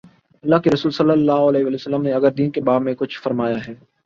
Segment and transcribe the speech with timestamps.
[0.43, 3.73] اﷲ کے رسولﷺ نے اگر دین کے باب میں کچھ فرمایا ہے۔